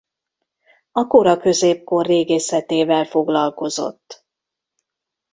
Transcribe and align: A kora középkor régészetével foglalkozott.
A 0.91 1.07
kora 1.07 1.37
középkor 1.37 2.05
régészetével 2.05 3.05
foglalkozott. 3.05 4.25